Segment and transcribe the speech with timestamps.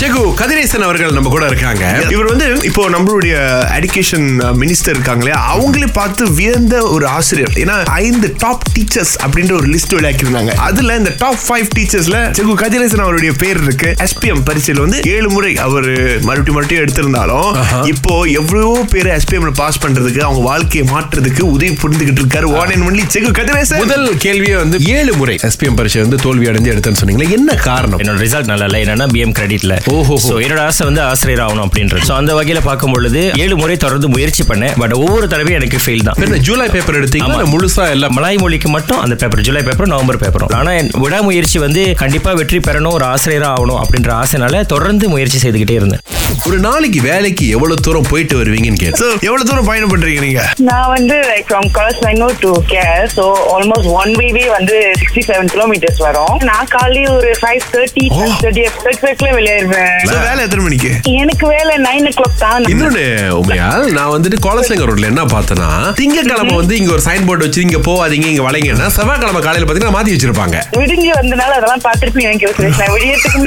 [0.00, 1.82] செகு கதிரேசன் அவர்கள் நம்ம கூட இருக்காங்க.
[2.14, 3.34] இவர் வந்து இப்போ நம்மளுடைய
[3.78, 4.26] எடுகேஷன்
[4.62, 7.52] மினிஸ்டர் இருக்காங்களே அவங்களே பார்த்து வியந்த ஒரு ஆசிரியர்.
[7.62, 13.04] ஏன்னா ஐந்து டாப் டீச்சர்ஸ் அப்படின்ற ஒரு லிஸ்ட் விளையாக்கிருந்தாங்க அதுல இந்த டாப் ஃபைவ் டீச்சர்ஸ்ல செகு கதிரேசன்
[13.06, 13.90] அவருடைய பேர் இருக்கு.
[14.06, 15.88] எஸ்பிஎம் பரீட்சையில் வந்து ஏழு முறை அவர்
[16.28, 17.50] மறுபடியும் மறுபடியும் எடுத்திருந்தாலும்
[17.92, 22.48] இப்போ எவ்வளவோ பேர் எஸ்பிஎம் பாஸ் பண்றதுக்கு அவங்க வாழ்க்கையை மாற்றுறதுக்கு உதவி புரிந்துகிட்டு இருக்காரு.
[22.60, 23.80] One and only Segu Kathiresan!
[23.84, 28.00] முதல் கேள்வியே வந்து ஏழு முறை எஸ்பிஎம் பரீட்சை வந்து தோல்வி அடைஞ்சு எடுத்தேன்னு சொன்னீங்களே என்ன காரணம்?
[28.02, 30.14] என்னோட ரிசல்ட் நல்லா இல்லை என்னன்னா பிஎம் கிரெடிட்ல ஓஹோ.
[30.24, 32.04] ஸோ என்னோட ஆசை வந்து ஆசிரியர் ஆகணும் அப்படின்றது.
[32.08, 34.74] ஸோ அந்த வகையில பார்க்கும் பொழுது ஏழு முறை தொடர்ந்து முயற்சி பண்ணேன்.
[34.82, 36.38] பட் ஒவ்வொரு தடவையும் எனக்கு ஃபெயில் தான்.
[36.48, 36.98] July paper.
[37.20, 38.14] இல்ல முழுசா எல்லாம்?
[38.18, 42.60] மலாய் மொழிக்கு மட்டும் அந்த பேப்பர் ஜூலை பேப்பரும் நவம்பர் பேப்பரும் ஆனா என் விடாமுயற்சி வந்து கண்டிப்பா வெற்றி
[42.68, 46.02] பெறணும் ஒரு ஆசிரியரா ஆகணும் அப்படின்ற ஆசைனால தொடர்ந்து முயற்சி செய்துக்கிட்டே இருந்தேன்.
[46.48, 50.42] ஒரு நாளைக்கு வேலைக்கு எவ்வளவு தூரம் போயிட்டு வருவீங்கன்னு கேட்டு So, எவ்வளவு தூரம் பயணம் பண்றீங்க நீங்க?
[50.70, 53.24] நான் வந்து லைக் ஃப்ரம் கலஸ்மங்கோ டு கேர் ஸோ
[53.54, 56.34] ஆல்மோஸ்ட் ஒன் வே வந்து சிக்ஸ்டி செவன் கிலோமீட்டர்ஸ் வரும்.
[56.50, 58.04] நான் காலையில் ஒரு ஃபைவ் தேர்ட்டி.
[58.42, 60.42] தேர்ட்டி எக்ஸ்பெக்ட்ல வெளியேறுவேன் வேலை.
[60.44, 60.90] எத்தனை மணிக்கு?
[61.18, 62.64] எனக்கு வேலை நைன் ஓ கிளாக் தான்.
[62.72, 63.02] இன்னொன்னு
[63.38, 67.78] உண்மையா நான் வந்துட்டு கோலசங்க ரோட்ல என்ன பார்த்தேன்னா திங்கக்கிழமை வந்து இங்க ஒரு சைன் போர்டு வச்சு இங்க
[67.86, 70.56] போவாதீங்க இங்க வளைங்கன்னா செவ்வாய்க்கிழமை காலையில பாத்தீங்கன்னா மாத்தி வச்சிருப்பாங்க.
[70.78, 71.82] விடிஞ்சு வந்தனால அதெல்லாம்
[72.26, 72.46] எனக்கு
[72.94, 73.38] விடியத்துக்கு.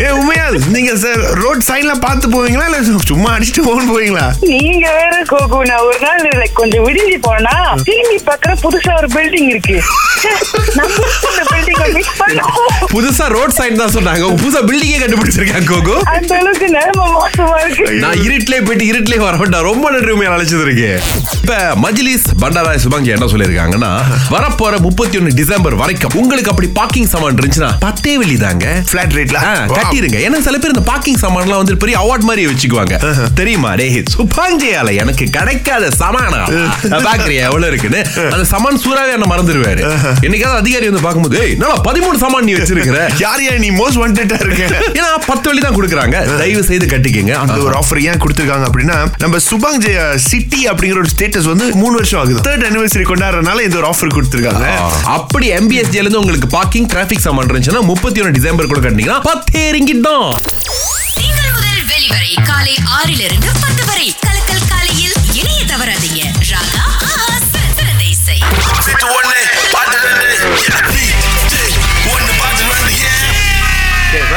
[0.00, 2.78] ஏ உண்மையா நீங்க சார் ரோட் சைன்ல பார்த்து போவீங்களா இல்ல
[3.10, 4.26] சும்மா அடிச்சுட்டு போகணும் போவீங்களா?
[4.52, 6.22] நீங்க வேற கோகு நான் ஒரு நாள்
[6.60, 7.54] கொஞ்சம் விடிஞ்சு போனா
[7.88, 9.76] திரும்பி பார்க்கற புதுசா ஒரு பில்டிங் இருக்கு.
[12.92, 15.94] புதுசா ரோட் சைன் தான் சொன்னாங்க உங்க புதுசா பில்டிங்கே கண்டுபிடிச்சிருக்காங்க கோகு.
[16.14, 17.84] அந்த அளவுக்கு நிலைமை மோசமா இருக்கு.
[18.04, 19.66] நான் இருட்டிலே போயிட்டு இருட்டிலே வர வேண்டாம்.
[19.70, 20.88] ரொம்ப நன்றி உண்மையா அழைச்சது இருக்கு
[21.40, 23.90] இப்ப மஜ்லிஸ் பண்டாராய் சுபாங்கி என்ன சொல்லியிருக்காங்கன்னா
[24.34, 28.66] வரப்போற முப்பத்தி ஒன்னு டிசம்பர் வரைக்கும் உங்களுக்கு அப்படி பார்க்கிங் சாமான் இருந்துச்சுன்னா பத்தே வெள்ளி தாங்க.
[28.92, 29.40] Flat rate ல?
[29.42, 29.76] Wow.
[29.78, 30.18] கட்டிருங்க.
[30.26, 32.94] ஏன்னா சில பேர் இந்த பார்க்கிங் சாமான்லாம் வந்து பெரிய அவார்ட் மாதிரி வச்சுக்குவாங்க.
[33.40, 33.70] தெரியுமா?
[33.80, 36.42] டே சுபாங்கியால எனக்கு கிடைக்காத சமானா?
[37.06, 38.00] பாக்குறியா எவ்வளவு இருக்குன்னு.
[38.32, 39.82] அந்த சமான் சூறாவே என்ன மறந்துடுவாரு.
[40.26, 43.00] என்னைக்காவது அதிகாரி வந்து பார்க்கும்போது "ஏய், என்னடா பதிமூணு சமான் நீ வச்சிருக்கிற?
[43.24, 46.16] யார் யார் நீ மோஸ்ட் வாண்டடா இருக்க ஏன்னா பத்து வழி தான் கொடுக்குறாங்க.
[46.42, 47.34] தயவு செய்து கட்டிக்கங்க.
[47.42, 50.00] அந்த ஒரு ஆஃபர் ஏன் கொடுத்திருக்காங்க அப்படின்னா நம்ம சுபாங் ஜெய
[50.30, 52.40] சிட்டி அப்படிங்கிற ஒரு ஸ்டேட்டஸ் வந்து மூணு வருஷம் ஆகுது.
[52.48, 54.66] தேர்ட் அனிவர்சரி கொண்டாடுறதுனால இந்த ஒரு ஆஃபர் கொடுத்திருக்காங்க.
[55.18, 60.06] அப்படி எம்பிஎஸ்டில இருந்து உங்களுக்கு பார்க்கிங் டிராபிக் சாமான் இருந்துச்சுன்னா முப்பத்தி ஒன்று டிசம்பர் கூட கட்டினீங்கன்னா பத்தே ரிங்கிட்
[60.10, 60.28] தான்.
[62.50, 64.06] காலை ஆறிலிருந்து பத்து வரை.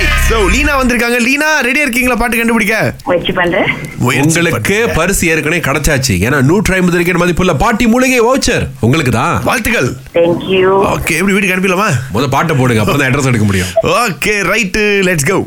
[0.00, 1.16] ரைட் சோ லீனா வந்திருக்காங்க.
[1.24, 2.16] லீனா ரெடியா இருக்கீங்களா?
[2.20, 2.76] பாட்டு கண்டுபிடிக்க.
[3.08, 3.68] முயற்சி பண்றேன்.
[4.04, 6.14] உங்களுக்கு பரிசு ஏற்கனவே கிடைச்சாச்சு.
[6.26, 9.34] ஏன்னா நூற்றி ஐம்பது ரிக்கெட் மதிப்புள்ள பாட்டி மூலிகை வவுச்சர் உங்களுக்கு தான்.
[9.48, 9.88] வாழ்த்துக்கள்.
[10.16, 11.88] தேங்க்யூ ஓகே எப்படி வீட்டுக்கு அனுப்பிடலாமா?
[12.14, 13.72] முத பாட்டை போடுங்க அப்புறம் தான் அட்ரஸ் எடுக்க முடியும்.
[14.04, 15.38] ஓகே ரைட் லெட்ஸ் கோ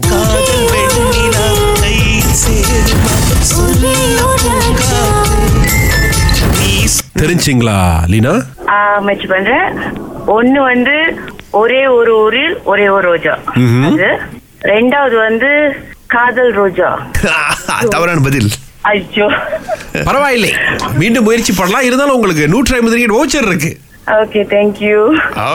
[7.21, 7.77] தெரிஞ்சிங்களா
[8.13, 8.35] லீனா?
[9.07, 9.67] முயற்சி பண்றேன்.
[10.37, 10.95] ஒண்ணு வந்து
[11.61, 13.33] ஒரே ஒரு ஊரில் ஒரே ஒரு ரோஜா.
[13.89, 14.07] அது
[14.71, 15.49] ரெண்டாவது வந்து
[16.07, 16.89] காதல் ரோஜா.
[17.89, 18.49] தவறான பதில்.
[18.81, 19.27] ஐயோ.
[20.03, 20.53] பரவாயில்லை.
[20.99, 21.85] மீண்டும் முயற்சி பண்ணலாம்.
[21.87, 23.71] இருந்தாலும் உங்களுக்கு நூற்றி ஐம்பது ரிக்கெட் வவுச்சர் இருக்கு.
[24.07, 24.95] Okay thank you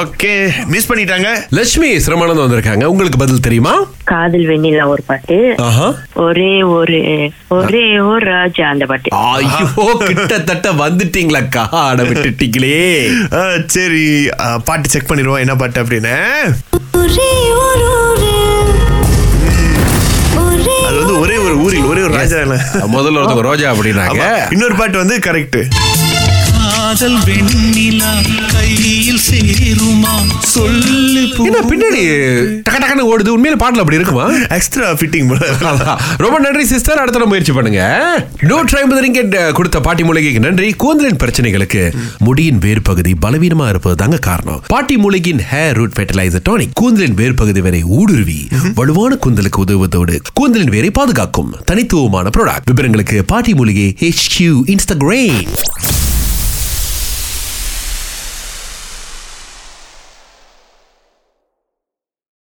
[0.00, 0.30] okay
[0.66, 1.28] miss பண்ணிட்டாங்க.
[1.50, 2.84] லட்சுமி சிரமானந்தம் வந்திருக்காங்க.
[2.84, 3.74] உங்களுக்கு பதில் தெரியுமா?
[4.04, 5.54] காதல் வெண்ணிலா ஒரு பாட்டு.
[5.56, 5.94] ஆஹா.
[6.26, 7.00] ஒரே ஒரு
[7.48, 9.16] ஒரே ஒரு ராஜா அந்த பாட்டு.
[9.16, 11.64] ஐயோ கிட்டத்தட்ட வந்துட்டீங்களாக்கா.
[11.70, 12.80] ஆட விட்டுட்டீங்களே.
[13.66, 14.06] சரி
[14.64, 15.38] பாட்டு செக் பண்ணிடுவோம்.
[15.38, 16.16] என்ன பாட்டு அப்படின்னு.
[16.92, 18.07] அது
[21.48, 22.38] ஒரே ஒரு ஊரில் ஒரே ஒரு ராஜா.
[22.94, 24.24] முதல்ல ஒருத்தவங்க ரோஜா அப்படின்னாங்க.
[24.50, 25.58] இன்னொரு பாட்டு வந்து கரெக்ட்
[26.50, 28.12] காதல் வெண்ணிலா
[28.52, 30.14] கையில் சேருமா?
[30.54, 30.97] சொல்லு.
[31.46, 32.02] என்ன பின்னாடி
[32.66, 33.30] டக டக்குன்னு ஓடுது?
[33.36, 34.26] உண்மையில பாட்டுல அப்படி இருக்குமா?
[34.56, 35.28] Extra fitting.
[36.24, 37.82] ரொம்ப நன்றி சிஸ்டர் அடுத்த முயற்சி பண்ணுங்க.
[38.50, 40.68] நூற்றி ஐம்பது ரிங்கெட் கொடுத்த பாட்டி மூலிகைக்கு நன்றி.
[40.84, 41.82] கூந்தலின் பிரச்சனைகளுக்கு
[42.26, 44.60] முடியின் வேர் பகுதி பலவீனமா இருப்பது தாங்க காரணம்.
[44.74, 48.40] பாட்டி மூலிகையின் ஹேர் ரூட் ஃபெர்டிலைசர் டானிக் கூந்தலின் வேர் பகுதி வரை ஊடுருவி
[48.80, 54.36] வலுவான கூந்தலுக்கு உதவுவதோடு கூந்தலின் வேரை பாதுகாக்கும் தனித்துவமான ப்ராடக்ட் விவரங்களுக்கு பாட்டி மூலிகை HQ
[54.74, 55.50] இன்ஸ்டாகிராம்